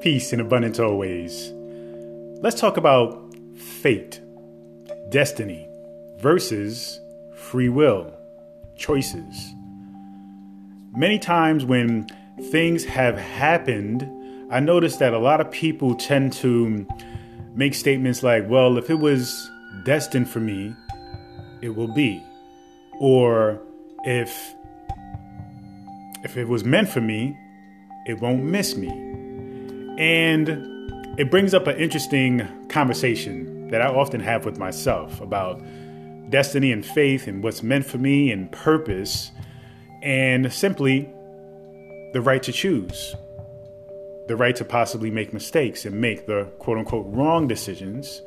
[0.00, 1.52] Peace and abundance always.
[2.40, 4.18] Let's talk about fate,
[5.10, 5.68] destiny
[6.20, 6.98] versus
[7.36, 8.10] free will,
[8.78, 9.54] choices.
[10.96, 12.06] Many times when
[12.50, 14.08] things have happened,
[14.50, 16.86] I notice that a lot of people tend to
[17.54, 19.50] make statements like, well, if it was
[19.84, 20.74] destined for me,
[21.60, 22.24] it will be.
[22.98, 23.60] Or
[24.04, 24.54] if
[26.24, 27.38] if it was meant for me,
[28.06, 29.09] it won't miss me.
[30.00, 30.48] And
[31.20, 35.60] it brings up an interesting conversation that I often have with myself about
[36.30, 39.30] destiny and faith and what's meant for me and purpose,
[40.02, 41.02] and simply
[42.14, 43.14] the right to choose,
[44.26, 48.22] the right to possibly make mistakes and make the quote unquote wrong decisions,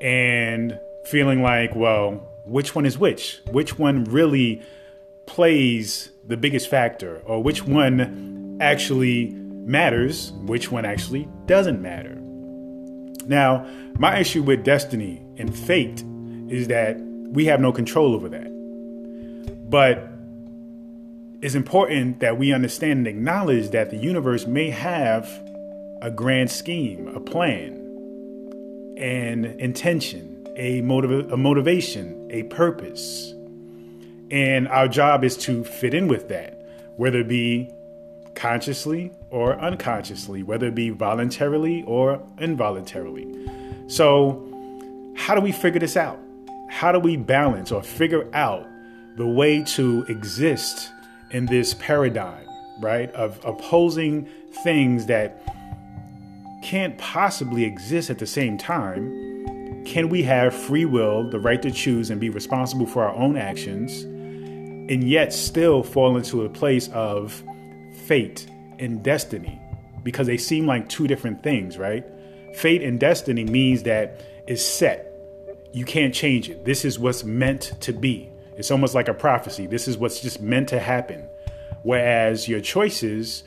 [0.00, 3.40] and feeling like, well, which one is which?
[3.52, 4.62] Which one really
[5.26, 9.36] plays the biggest factor, or which one actually
[9.68, 12.16] matters, which one actually doesn't matter.
[13.26, 13.66] Now,
[13.98, 16.02] my issue with destiny and fate
[16.48, 18.48] is that we have no control over that.
[19.70, 20.10] But
[21.42, 25.28] it's important that we understand and acknowledge that the universe may have
[26.00, 27.74] a grand scheme, a plan,
[28.96, 33.34] an intention, a, motiv- a motivation, a purpose.
[34.30, 36.54] And our job is to fit in with that,
[36.96, 37.70] whether it be
[38.38, 43.26] consciously or unconsciously, whether it be voluntarily or involuntarily.
[43.88, 44.44] So,
[45.16, 46.20] how do we figure this out?
[46.70, 48.64] How do we balance or figure out
[49.16, 50.90] the way to exist
[51.32, 52.46] in this paradigm,
[52.80, 54.28] right, of opposing
[54.62, 55.42] things that
[56.62, 59.84] can't possibly exist at the same time?
[59.84, 63.36] Can we have free will, the right to choose and be responsible for our own
[63.36, 67.42] actions, and yet still fall into a place of
[68.08, 69.60] fate and destiny?
[70.02, 72.04] Because they seem like two different things, right?
[72.54, 75.04] Fate and destiny means that it's set.
[75.72, 76.64] You can't change it.
[76.64, 78.30] This is what's meant to be.
[78.56, 79.66] It's almost like a prophecy.
[79.66, 81.28] This is what's just meant to happen.
[81.82, 83.44] Whereas your choices,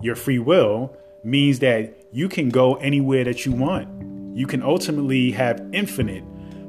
[0.00, 3.88] your free will, means that you can go anywhere that you want.
[4.36, 6.22] You can ultimately have infinite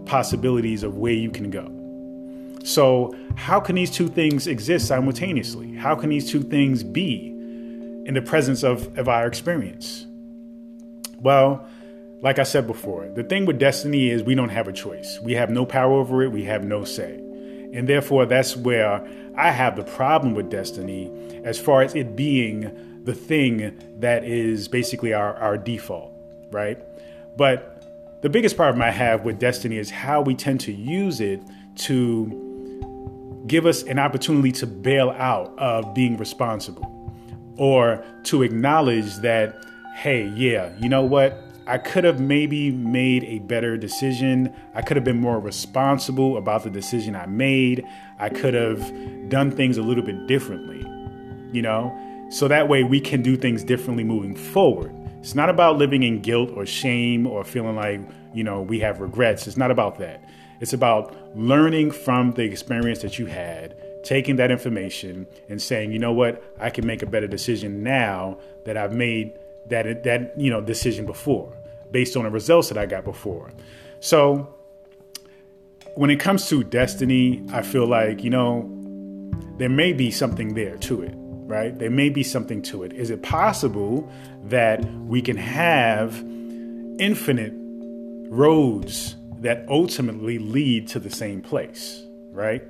[0.05, 1.69] possibilities of where you can go.
[2.65, 5.75] So, how can these two things exist simultaneously?
[5.75, 7.32] How can these two things be
[8.05, 10.05] in the presence of, of our experience?
[11.19, 11.65] Well,
[12.21, 15.19] like I said before, the thing with destiny is we don't have a choice.
[15.21, 17.15] We have no power over it, we have no say.
[17.73, 19.05] And therefore, that's where
[19.35, 21.11] I have the problem with destiny
[21.43, 26.13] as far as it being the thing that is basically our, our default,
[26.51, 26.77] right?
[27.35, 31.41] But the biggest problem I have with destiny is how we tend to use it
[31.79, 37.02] to give us an opportunity to bail out of being responsible
[37.57, 39.63] or to acknowledge that,
[39.95, 41.41] hey, yeah, you know what?
[41.65, 44.53] I could have maybe made a better decision.
[44.75, 47.87] I could have been more responsible about the decision I made.
[48.19, 50.79] I could have done things a little bit differently,
[51.53, 51.97] you know?
[52.29, 54.93] So that way we can do things differently moving forward.
[55.19, 58.01] It's not about living in guilt or shame or feeling like,
[58.33, 59.47] you know, we have regrets.
[59.47, 60.21] It's not about that.
[60.59, 65.99] It's about learning from the experience that you had, taking that information and saying, you
[65.99, 69.33] know what, I can make a better decision now that I've made
[69.69, 71.53] that that you know decision before
[71.91, 73.51] based on the results that I got before.
[73.99, 74.53] So
[75.95, 78.69] when it comes to destiny, I feel like, you know,
[79.57, 81.77] there may be something there to it, right?
[81.77, 82.93] There may be something to it.
[82.93, 84.11] Is it possible
[84.45, 86.15] that we can have
[86.99, 87.53] infinite
[88.29, 92.63] roads that ultimately lead to the same place, right?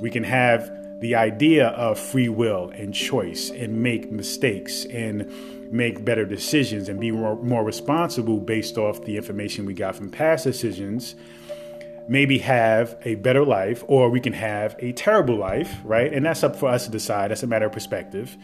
[0.00, 6.04] We can have the idea of free will and choice and make mistakes and make
[6.04, 10.44] better decisions and be more, more responsible based off the information we got from past
[10.44, 11.14] decisions
[12.10, 16.12] maybe have a better life or we can have a terrible life, right?
[16.12, 17.30] And that's up for us to decide.
[17.30, 18.36] That's a matter of perspective.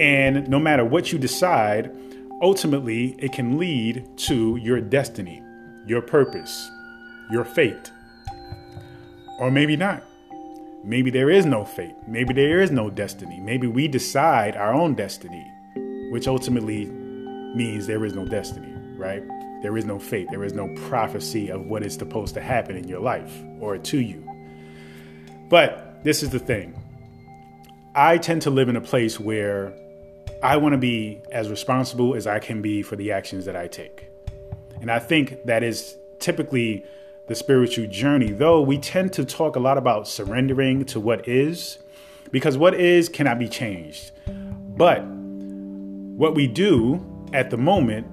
[0.00, 1.94] And no matter what you decide,
[2.40, 5.42] ultimately it can lead to your destiny,
[5.86, 6.70] your purpose,
[7.30, 7.92] your fate.
[9.38, 10.02] Or maybe not.
[10.84, 11.96] Maybe there is no fate.
[12.06, 13.40] Maybe there is no destiny.
[13.40, 15.46] Maybe we decide our own destiny
[16.10, 19.22] which ultimately means there is no destiny, right?
[19.62, 20.28] There is no fate.
[20.30, 23.98] There is no prophecy of what is supposed to happen in your life or to
[23.98, 24.24] you.
[25.48, 26.74] But this is the thing
[27.94, 29.72] I tend to live in a place where
[30.42, 33.66] I want to be as responsible as I can be for the actions that I
[33.66, 34.08] take.
[34.80, 36.84] And I think that is typically
[37.28, 41.78] the spiritual journey, though we tend to talk a lot about surrendering to what is,
[42.30, 44.10] because what is cannot be changed.
[44.26, 48.06] But what we do at the moment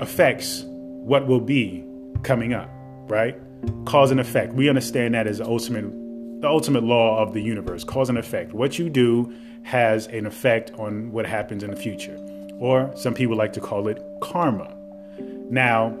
[0.00, 1.84] affects what will be
[2.22, 2.68] coming up,
[3.08, 3.36] right?
[3.86, 4.52] Cause and effect.
[4.52, 5.90] We understand that as the ultimate
[6.40, 8.52] the ultimate law of the universe, cause and effect.
[8.52, 9.34] What you do
[9.64, 12.16] has an effect on what happens in the future.
[12.60, 14.72] Or some people like to call it karma.
[15.50, 15.96] Now,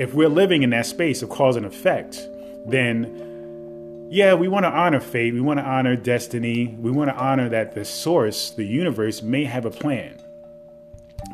[0.00, 2.26] if we're living in that space of cause and effect,
[2.64, 7.16] then yeah, we want to honor fate, we want to honor destiny, we want to
[7.16, 10.18] honor that the source, the universe, may have a plan.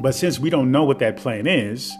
[0.01, 1.95] But since we don't know what that plan is,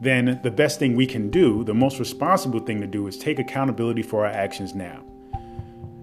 [0.00, 3.40] then the best thing we can do, the most responsible thing to do, is take
[3.40, 5.02] accountability for our actions now.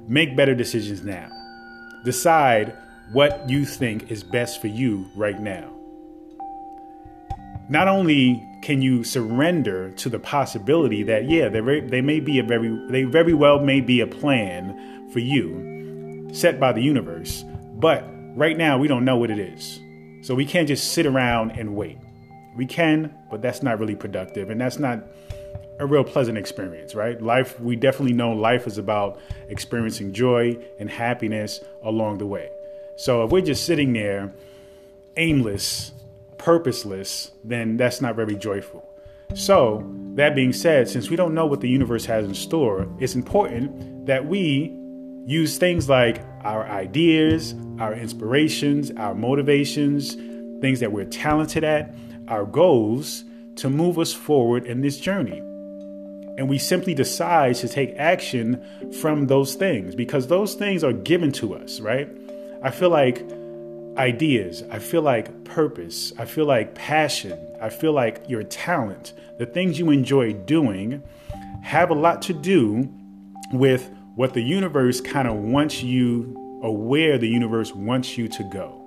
[0.10, 1.30] Make better decisions now.
[2.04, 2.76] Decide
[3.14, 5.72] what you think is best for you right now.
[7.70, 12.44] Not only can you surrender to the possibility that yeah, they they may be a
[12.44, 17.44] very they very well may be a plan for you set by the universe,
[17.76, 18.06] but
[18.36, 19.80] right now we don't know what it is.
[20.22, 21.98] So we can't just sit around and wait.
[22.56, 25.04] We can, but that's not really productive and that's not
[25.80, 27.20] a real pleasant experience, right?
[27.20, 29.20] Life, we definitely know life is about
[29.50, 32.52] experiencing joy and happiness along the way.
[32.98, 34.32] So if we're just sitting there
[35.18, 35.92] aimless,
[36.42, 38.88] purposeless, then that's not very joyful.
[39.34, 43.16] So, that being said, since we don't know what the universe has in store, it's
[43.16, 44.76] important that we
[45.26, 50.16] use things like our ideas, our inspirations, our motivations,
[50.62, 51.96] things that we're talented at,
[52.28, 53.24] our goals
[53.56, 55.38] to move us forward in this journey.
[56.38, 58.66] And we simply decide to take action
[59.00, 62.10] from those things because those things are given to us, right?
[62.64, 63.28] I feel like
[63.98, 69.46] ideas, I feel like purpose, I feel like passion, I feel like your talent, the
[69.46, 71.04] things you enjoy doing
[71.62, 72.90] have a lot to do
[73.52, 78.44] with what the universe kind of wants you, or where the universe wants you to
[78.44, 78.82] go,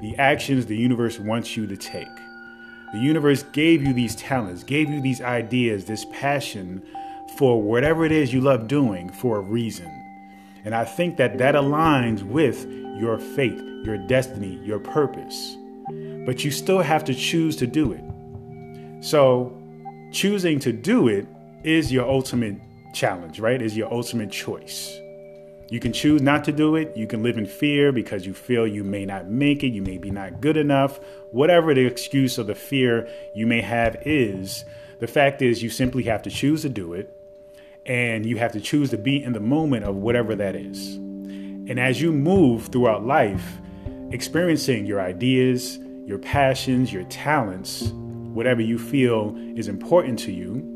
[0.00, 2.08] the actions the universe wants you to take.
[2.92, 6.82] The universe gave you these talents, gave you these ideas, this passion
[7.36, 9.90] for whatever it is you love doing for a reason.
[10.64, 12.66] And I think that that aligns with
[12.98, 15.56] your faith, your destiny, your purpose.
[16.24, 19.04] But you still have to choose to do it.
[19.04, 19.56] So,
[20.12, 21.26] choosing to do it
[21.62, 22.56] is your ultimate
[22.94, 23.60] challenge, right?
[23.60, 24.98] Is your ultimate choice.
[25.68, 26.96] You can choose not to do it.
[26.96, 29.98] You can live in fear because you feel you may not make it, you may
[29.98, 31.00] be not good enough.
[31.32, 34.64] Whatever the excuse or the fear you may have is,
[35.00, 37.12] the fact is you simply have to choose to do it
[37.84, 40.98] and you have to choose to be in the moment of whatever that is.
[41.68, 43.58] And as you move throughout life,
[44.10, 47.88] experiencing your ideas, your passions, your talents,
[48.32, 50.72] whatever you feel is important to you,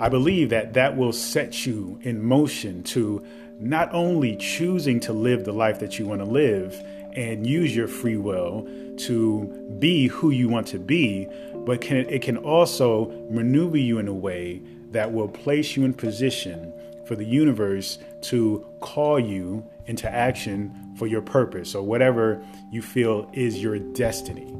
[0.00, 3.24] I believe that that will set you in motion to
[3.60, 6.74] not only choosing to live the life that you want to live
[7.14, 8.68] and use your free will
[8.98, 11.28] to be who you want to be,
[11.64, 14.60] but can, it can also maneuver you in a way
[14.90, 16.72] that will place you in position
[17.06, 23.30] for the universe to call you into action for your purpose or whatever you feel
[23.32, 24.52] is your destiny.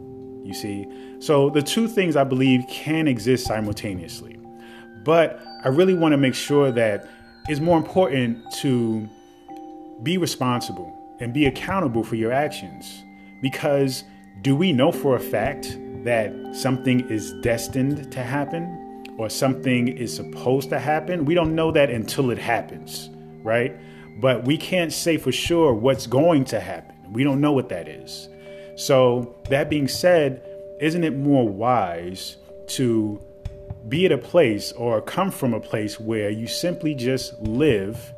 [0.45, 0.87] You see?
[1.21, 4.39] So the two things I believe can exist simultaneously.
[5.05, 7.09] But I really want to make sure that
[7.49, 9.09] it's more important to
[10.03, 13.03] be responsible and be accountable for your actions.
[13.43, 14.05] Because
[14.43, 18.86] do we know for a fact that something is destined to happen
[19.19, 21.25] or something is supposed to happen?
[21.25, 23.11] We don't know that until it happens,
[23.43, 23.77] right?
[24.21, 27.13] But we can't say for sure what's going to happen.
[27.13, 28.29] We don't know what that is.
[28.77, 30.43] So, that being said,
[30.81, 32.37] isn't it more wise
[32.69, 33.21] to
[33.89, 38.13] be at a place or come from a place where you simply just live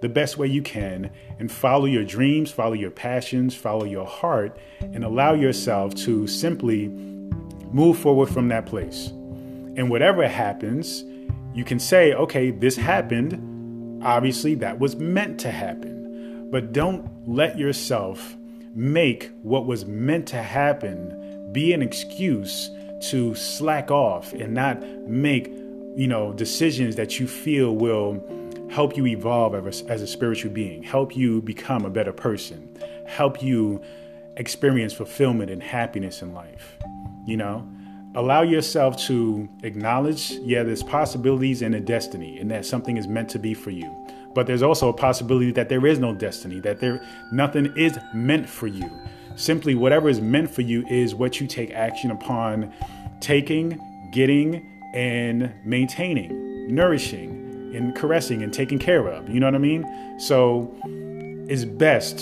[0.00, 4.58] the best way you can and follow your dreams, follow your passions, follow your heart,
[4.80, 6.88] and allow yourself to simply
[7.70, 9.12] move forward from that place.
[9.76, 11.04] And whatever happens,
[11.54, 14.02] you can say, okay, this happened.
[14.04, 16.48] Obviously, that was meant to happen.
[16.50, 18.36] But don't let yourself
[18.74, 22.70] make what was meant to happen be an excuse
[23.10, 25.48] to slack off and not make,
[25.96, 28.22] you know, decisions that you feel will
[28.70, 32.74] help you evolve as a, as a spiritual being, help you become a better person,
[33.06, 33.82] help you
[34.36, 36.78] experience fulfillment and happiness in life.
[37.26, 37.68] You know,
[38.14, 43.28] allow yourself to acknowledge, yeah, there's possibilities and a destiny, and that something is meant
[43.30, 43.90] to be for you.
[44.34, 48.48] But there's also a possibility that there is no destiny, that there nothing is meant
[48.48, 48.90] for you.
[49.36, 52.72] Simply, whatever is meant for you is what you take action upon
[53.20, 53.78] taking,
[54.12, 59.28] getting, and maintaining, nourishing, and caressing and taking care of.
[59.28, 60.18] You know what I mean?
[60.18, 60.74] So
[61.48, 62.18] it's best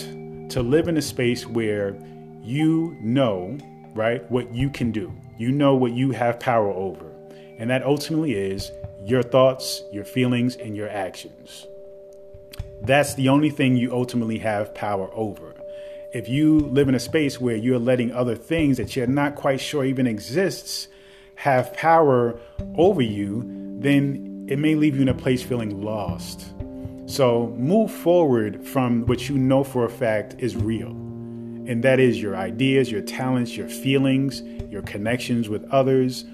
[0.51, 1.97] to live in a space where
[2.43, 3.59] you know
[3.95, 4.29] right?
[4.31, 5.13] What you can do.
[5.39, 7.13] You know what you have power over.
[7.59, 8.71] And that ultimately is
[9.05, 11.67] your thoughts, your feelings, and your actions.
[12.83, 15.55] That's the only thing you ultimately have power over.
[16.13, 19.61] If you live in a space where you're letting other things that you're not quite
[19.61, 20.89] sure even exists
[21.37, 22.41] have power
[22.77, 23.45] over you,
[23.79, 26.53] then it may leave you in a place feeling lost.
[27.07, 31.10] So move forward from what you know for a fact is real.
[31.71, 36.25] And that is your ideas, your talents, your feelings, your connections with others.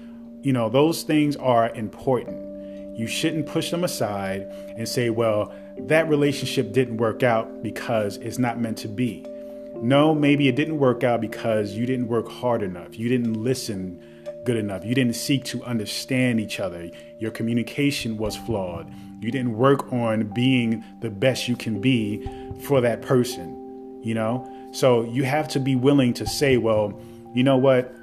[0.41, 2.97] You know, those things are important.
[2.97, 8.39] You shouldn't push them aside and say, well, that relationship didn't work out because it's
[8.39, 9.27] not meant to be.
[9.75, 12.97] No, maybe it didn't work out because you didn't work hard enough.
[12.97, 14.03] You didn't listen
[14.43, 14.83] good enough.
[14.83, 16.89] You didn't seek to understand each other.
[17.19, 18.91] Your communication was flawed.
[19.21, 22.27] You didn't work on being the best you can be
[22.63, 24.51] for that person, you know?
[24.71, 26.99] So you have to be willing to say, well,
[27.33, 27.93] you know what?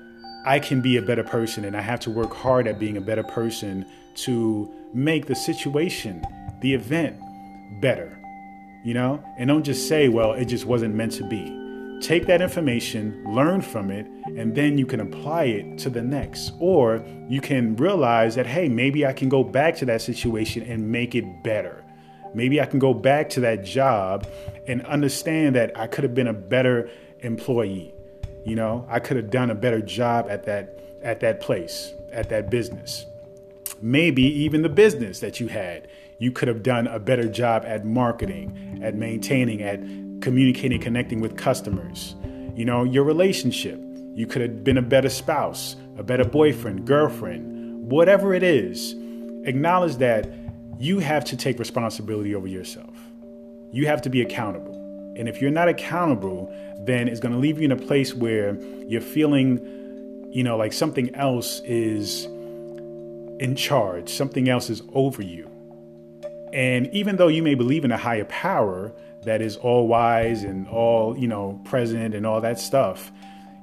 [0.47, 3.01] I can be a better person and I have to work hard at being a
[3.01, 6.25] better person to make the situation,
[6.61, 7.17] the event
[7.81, 8.19] better,
[8.85, 9.23] you know?
[9.39, 11.61] And don't just say, well, it just wasn't meant to be.
[12.01, 14.07] Take that information, learn from it,
[14.37, 16.53] and then you can apply it to the next.
[16.59, 20.91] Or you can realize that, hey, maybe I can go back to that situation and
[20.91, 21.84] make it better.
[22.35, 24.27] Maybe I can go back to that job
[24.67, 27.95] and understand that I could have been a better employee.
[28.45, 32.29] You know, I could have done a better job at that at that place, at
[32.31, 33.07] that business
[33.85, 35.89] maybe even the business that you had.
[36.19, 39.81] You could have done a better job at marketing, at maintaining, at
[40.23, 42.15] communicating, connecting with customers.
[42.55, 43.79] You know, your relationship.
[44.15, 48.95] You could have been a better spouse, a better boyfriend, girlfriend, whatever it is.
[49.45, 50.31] Acknowledge that
[50.79, 52.97] you have to take responsibility over yourself.
[53.73, 54.75] You have to be accountable.
[55.17, 58.61] And if you're not accountable, then it's going to leave you in a place where
[58.89, 59.59] you're feeling,
[60.33, 62.25] you know, like something else is
[63.41, 65.51] in charge, something else is over you.
[66.53, 68.93] And even though you may believe in a higher power
[69.25, 73.11] that is all wise and all, you know, present and all that stuff,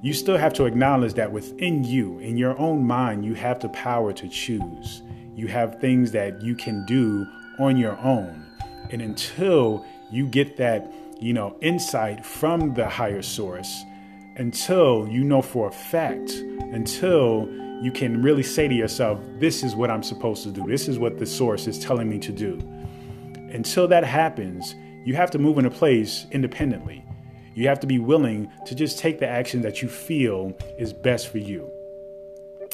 [0.02, 3.70] you still have to acknowledge that within you, in your own mind, you have the
[3.70, 5.04] power to choose.
[5.36, 7.26] You have things that you can do
[7.60, 8.46] on your own.
[8.90, 13.84] And until you get that, you know, insight from the higher source,
[14.36, 16.32] until you know for a fact,
[16.72, 17.48] until
[17.82, 20.66] you can really say to yourself, This is what I'm supposed to do.
[20.68, 22.60] This is what the source is telling me to do.
[23.54, 27.04] Until that happens, you have to move in a place independently.
[27.54, 31.30] You have to be willing to just take the action that you feel is best
[31.30, 31.70] for you.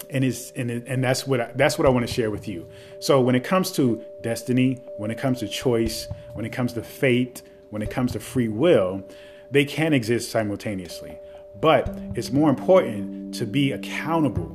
[0.10, 2.68] And it's and, and that's what I, that's what I want to share with you.
[3.00, 6.82] So when it comes to destiny, when it comes to choice, when it comes to
[6.82, 9.04] fate, when it comes to free will,
[9.52, 11.18] they can exist simultaneously.
[11.60, 14.52] But it's more important to be accountable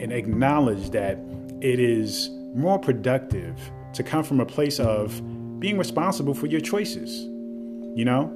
[0.00, 1.18] and acknowledge that
[1.60, 3.58] it is more productive
[3.94, 5.20] to come from a place of
[5.60, 7.22] being responsible for your choices.
[7.96, 8.32] You know,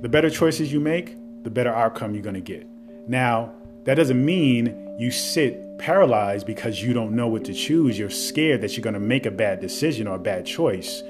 [0.00, 2.66] the better choices you make, the better outcome you're going to get.
[3.08, 3.52] Now,
[3.84, 7.98] that doesn't mean you sit paralyzed because you don't know what to choose.
[7.98, 11.02] You're scared that you're going to make a bad decision or a bad choice.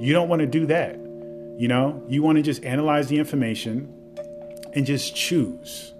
[0.00, 0.96] You don't want to do that.
[1.58, 3.92] You know, you want to just analyze the information
[4.74, 5.92] and just choose.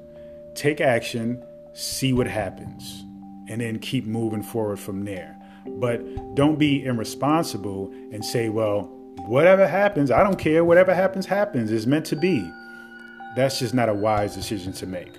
[0.55, 3.05] Take action, see what happens
[3.49, 5.37] and then keep moving forward from there.
[5.67, 6.01] But
[6.35, 8.83] don't be irresponsible and say, well,
[9.27, 10.65] whatever happens, I don't care.
[10.65, 11.73] Whatever happens, happens.
[11.73, 12.49] It's meant to be.
[13.37, 15.13] That's just not a wise decision to make.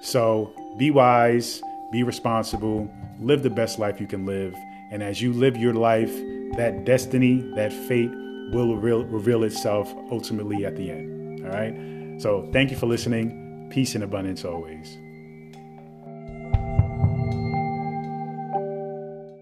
[0.00, 1.62] So be wise,
[1.94, 4.52] be responsible, live the best life you can live.
[4.90, 6.12] And as you live your life,
[6.56, 8.10] that destiny, that fate
[8.50, 11.46] will reveal, reveal itself ultimately at the end.
[11.46, 12.20] All right.
[12.20, 13.68] So thank you for listening.
[13.70, 14.98] Peace and abundance always.